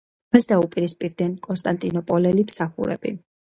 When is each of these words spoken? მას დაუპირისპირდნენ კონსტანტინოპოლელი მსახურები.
მას 0.35 0.47
დაუპირისპირდნენ 0.51 1.37
კონსტანტინოპოლელი 1.49 2.49
მსახურები. 2.51 3.17